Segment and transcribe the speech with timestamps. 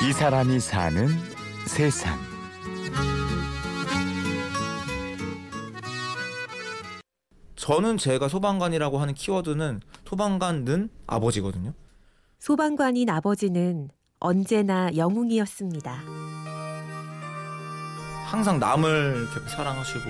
[0.00, 1.08] 이 사람이 사는
[1.66, 2.16] 세상.
[7.56, 11.74] 저는 제가 소방관이라고 하는 키워드는 소방관은 아버지거든요.
[12.38, 13.88] 소방관인 아버지는
[14.20, 15.92] 언제나 영웅이었습니다.
[18.26, 20.04] 항상 남을 사랑하시고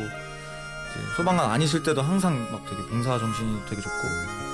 [1.17, 4.48] 소방관 아니실 때도 항상 막 되게 봉사 정신이 되게 좋고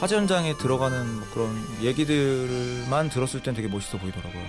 [0.00, 4.42] 화재 현장에 들어가는 뭐 그런 얘기들만 들었을 땐 되게 멋있어 보이더라고요.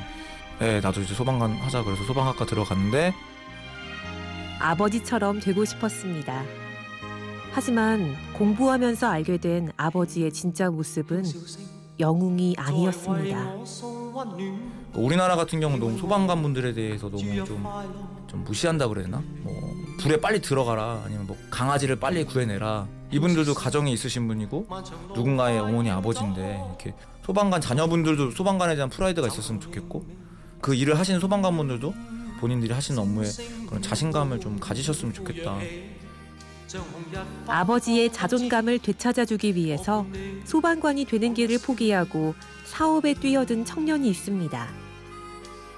[0.59, 3.13] 네, 나도 이제 소방관 하자 그래서 소방학과 들어갔는데
[4.59, 6.43] 아버지처럼 되고 싶었습니다.
[7.51, 11.25] 하지만 공부하면서 알게 된 아버지의 진짜 모습은
[11.99, 13.55] 영웅이 아니었습니다.
[14.93, 17.65] 우리나라 같은 경우는 소방관 분들에 대해서 너무 좀,
[18.27, 19.21] 좀 무시한다 되나?
[19.41, 24.67] 뭐 불에 빨리 들어가라 아니면 뭐 강아지를 빨리 구해내라 이분들도 가정이 있으신 분이고
[25.15, 26.93] 누군가의 어머니 아버지인데 이렇게
[27.25, 30.05] 소방관 자녀분들도 소방관에 대한 프라이드가 있었으면 좋겠고
[30.61, 31.93] 그 일을 하시는 소방관 분들도
[32.39, 33.27] 본인들이 하시는 업무에
[33.67, 35.59] 그런 자신감을 좀 가지셨으면 좋겠다.
[37.47, 40.05] 아버지의 자존감을 되찾아주기 위해서
[40.45, 42.33] 소방관이 되는 길을 포기하고
[42.65, 44.69] 사업에 뛰어든 청년이 있습니다.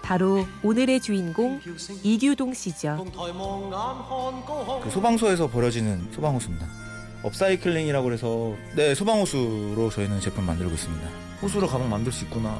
[0.04, 1.62] 바로 오늘의 주인공
[2.04, 3.06] 이규동 씨죠.
[4.84, 6.68] 그 소방서에서 버려지는 소방호수입니다.
[7.24, 11.08] 업사이클링이라고 해서 네 소방호수로 저희는 제품 만들고 있습니다.
[11.42, 12.60] 호수로 가방 만들 수 있구나.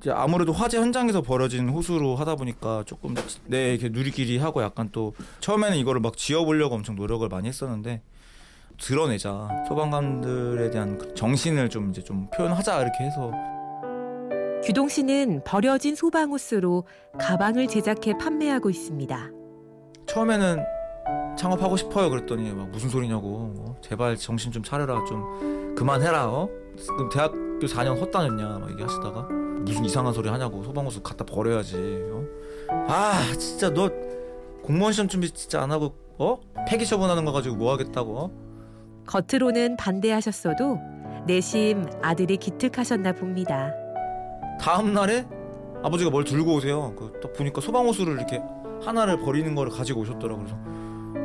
[0.00, 5.14] 이제 아무래도 화재 현장에서 벌어진 호수로 하다 보니까 조금 네 이렇게 누리끼리 하고 약간 또
[5.40, 8.00] 처음에는 이거를 막 지어보려고 엄청 노력을 많이 했었는데
[8.78, 13.32] 드러내자 소방관들에 대한 그 정신을 좀 이제 좀 표현하자 이렇게 해서
[14.64, 16.84] 규동 씨는 버려진 소방호스로
[17.18, 19.30] 가방을 제작해 판매하고 있습니다.
[20.06, 20.58] 처음에는
[21.36, 23.76] 창업하고 싶어요 그랬더니 막 무슨 소리냐고 어?
[23.80, 26.48] 제발 정신 좀 차려라 좀 그만해라 어?
[26.88, 29.22] 그럼 대학교 4년 헛다녔냐 막 얘기하시다가
[29.60, 31.76] 무슨 이상한 소리 하냐고 소방호수 갖다 버려야지
[32.10, 32.24] 어?
[32.88, 33.88] 아 진짜 너
[34.62, 36.40] 공무원 시험 준비 진짜 안 하고 어?
[36.66, 38.45] 폐기 처분하는 거 가지고 뭐 하겠다고 어?
[39.06, 40.80] 겉으로는 반대하셨어도
[41.26, 43.72] 내심 아들이 기특하셨나 봅니다.
[44.60, 45.26] 다음 날에
[45.82, 46.94] 아버지가 뭘 들고 오세요.
[46.96, 48.42] 그딱 보니까 소방호수를 이렇게
[48.82, 50.56] 하나를 버리는 거를 가지고 오셨더라고 그래서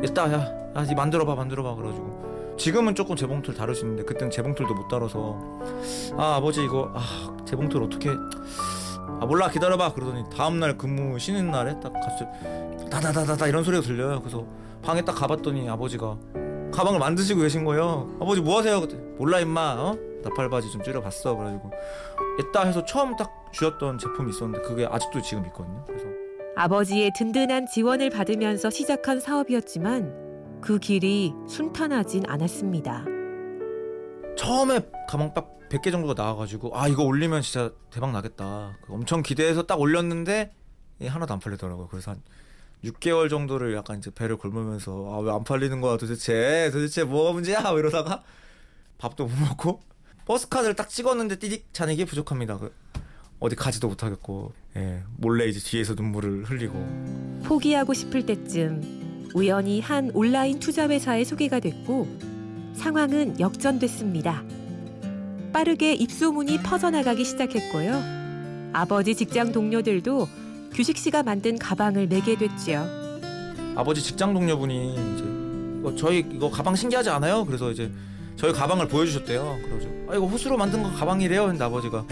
[0.04, 0.40] 일단 야,
[0.76, 5.40] 야, 이 만들어봐, 만들어봐 그래가지고 지금은 조금 재봉틀 다룰 수 있는데 그때는 재봉틀도 못 다뤄서
[6.18, 11.80] 아 아버지 이거 아 재봉틀 어떻게 아 몰라 기다려봐 그러더니 다음 날 근무 쉬는 날에
[11.80, 12.28] 딱 갔을
[12.90, 14.20] 다다다다다 이런 소리가 들려요.
[14.20, 14.46] 그래서
[14.84, 16.18] 방에 딱 가봤더니 아버지가
[16.82, 18.10] 가방을 만드시고 계신 거예요.
[18.20, 18.82] 아버지 뭐 하세요?
[18.82, 19.98] 그때 몰라 임마 어?
[20.24, 21.72] 나팔바지 좀 줄여봤어 그래가지고
[22.40, 25.84] 이따 해서 처음 딱 주셨던 제품이 있었는데 그게 아직도 지금 있거든요.
[25.86, 26.06] 그래서
[26.56, 33.06] 아버지의 든든한 지원을 받으면서 시작한 사업이었지만 그 길이 순탄하진 않았습니다.
[34.36, 38.76] 처음에 가방 딱 100개 정도가 나와가지고 아 이거 올리면 진짜 대박 나겠다.
[38.82, 40.52] 그 엄청 기대해서 딱 올렸는데
[41.02, 41.90] 예, 하나도 안 팔리더라고요.
[41.90, 42.22] 그래서 한
[42.84, 47.62] 6개월 정도를 약간 이제 배를 골무면서 아 왜 안 팔리는 거야 도대체 도대체 뭐가 문제야
[47.62, 48.24] 뭐 이러다가
[48.98, 49.82] 밥도 못 먹고
[50.26, 52.58] 버스 카드를 딱 찍었는데 띠딕 잔액이 부족합니다.
[52.58, 52.74] 그
[53.40, 56.74] 어디 가지도 못하겠고 예, 몰래 이제 뒤에서 눈물을 흘리고
[57.44, 62.08] 포기하고 싶을 때쯤 우연히 한 온라인 투자 회사에 소개가 됐고
[62.76, 64.44] 상황은 역전됐습니다.
[65.54, 68.02] 빠르게 입소문이 퍼져나가기 시작했고요.
[68.74, 70.28] 아버지 직장 동료들도
[70.74, 72.86] 규식 씨가 만든 가방을 매게 됐지요.
[73.76, 75.24] 아버지 직장 동료분이 이제
[75.84, 77.46] 어, 저희 이거 가방 신기하지 않아요?
[77.46, 77.92] 그래서 이제
[78.36, 79.60] 저희 가방을 보여주셨대요.
[79.64, 81.48] 그래서 아 이거 호수로 만든 거 가방이래요.
[81.48, 82.06] 근데 아버지가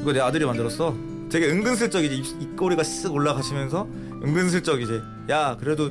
[0.00, 0.94] 이거 내 아들이 만들었어.
[1.30, 3.88] 되게 은근슬쩍 이제 입, 입꼬리가 쓱 올라가시면서
[4.22, 5.90] 은근슬쩍 이제 야 그래도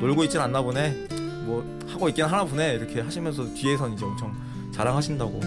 [0.00, 1.08] 놀고 있진 않나 보네.
[1.44, 2.74] 뭐 하고 있긴 하나 보네.
[2.74, 4.34] 이렇게 하시면서 뒤에선 이제 엄청
[4.72, 5.40] 자랑하신다고.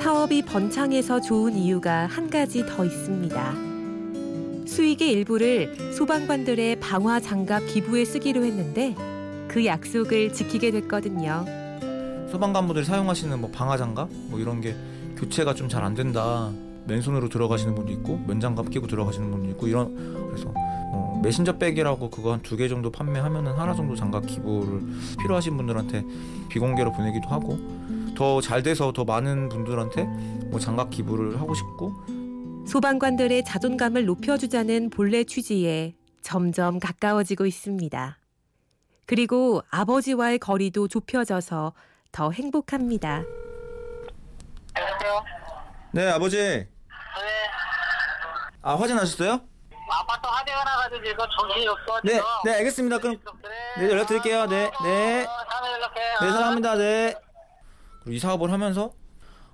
[0.00, 3.69] 사업이 번창해서 좋은 이유가 한 가지 더 있습니다.
[4.70, 8.94] 수익의 일부를 소방관들의 방화 장갑 기부에 쓰기로 했는데
[9.48, 11.44] 그 약속을 지키게 됐거든요.
[12.30, 14.76] 소방관분들이 사용하시는 뭐 방화 장갑 뭐 이런 게
[15.16, 16.52] 교체가 좀 잘 안 된다.
[16.86, 19.92] 맨손으로 들어가시는 분도 있고 면장갑 끼고 들어가시는 분도 있고 이런
[20.28, 20.46] 그래서
[20.92, 24.80] 뭐 메신저 백이라고 그거 한 두 개 정도 판매하면은 하나 정도 장갑 기부를
[25.20, 26.04] 필요하신 분들한테
[26.48, 27.58] 비공개로 보내기도 하고
[28.16, 30.04] 더 잘 돼서 더 많은 분들한테
[30.50, 31.92] 뭐 장갑 기부를 하고 싶고
[32.70, 38.16] 소방관들의 자존감을 높여주자는 본래 취지에 점점 가까워지고 있습니다.
[39.06, 41.72] 그리고 아버지와의 거리도 좁혀져서
[42.12, 43.24] 더 행복합니다.
[44.78, 45.24] 여보세요?
[45.90, 46.68] 네 아버지 네.
[48.62, 49.40] 아 화재 나셨어요?
[49.90, 52.00] 아파트 화재가 나가지고 지금 정신이 없어.
[52.04, 52.24] 네, 지금.
[52.44, 52.98] 네 알겠습니다.
[52.98, 53.20] 그럼.
[53.78, 54.46] 네, 연락 드릴게요.
[54.46, 55.24] 네, 네.
[55.24, 56.00] 어, 다음에 연락해.
[56.20, 56.76] 네 사랑합니다.
[56.76, 57.14] 네.
[58.04, 58.92] 그리고 이 사업을 하면서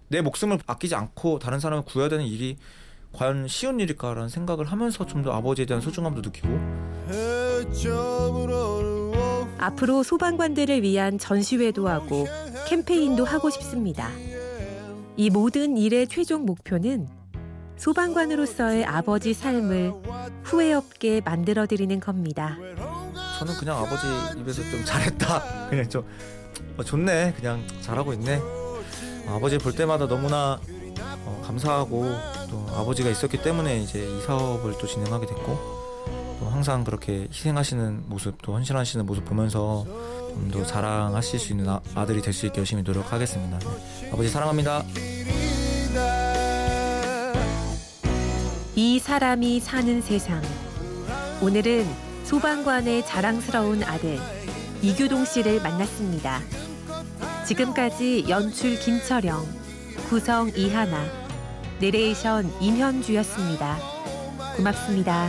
[0.09, 2.59] 내 목숨을 아끼지 않고 다른 사람을 구해야 되는 일이
[3.13, 6.49] 과연 쉬운 일일까라는 생각을 하면서 좀 더 아버지에 대한 소중함도 느끼고
[9.59, 12.27] 앞으로 소방관들을 위한 전시회도 하고
[12.69, 14.11] 캠페인도 하고 싶습니다.
[15.17, 17.09] 이 모든 일의 최종 목표는
[17.77, 19.93] 소방관으로서의 아버지 삶을
[20.43, 22.57] 후회 없게 만들어 드리는 겁니다.
[23.39, 24.07] 저는 그냥 아버지
[24.41, 26.05] 입에서 좀 잘했다 그냥 좀
[26.79, 30.59] 어, 좋네 그냥 잘하고 있네 어, 아버지 볼 때마다 너무나
[31.01, 32.05] 어, 감사하고
[32.51, 35.77] 또 아버지가 있었기 때문에 이제 이 사업을 또 진행하게 됐고
[36.41, 41.81] 또 항상 그렇게 희생하시는 모습 또 헌신하시는 모습 보면서 좀 더 자랑하실 수 있는 아,
[41.95, 44.11] 아들이 될 수 있게 열심히 노력하겠습니다 네.
[44.13, 44.85] 아버지 사랑합니다
[48.75, 50.43] 이 사람이 사는 세상.
[51.41, 51.87] 오늘은
[52.25, 54.19] 소방관의 자랑스러운 아들
[54.83, 56.43] 이규동 씨를 만났습니다.
[57.47, 59.47] 지금까지 연출 김철영,
[60.09, 61.05] 구성 이하나,
[61.81, 63.77] 내레이션 임현주였습니다.
[64.57, 65.29] 고맙습니다.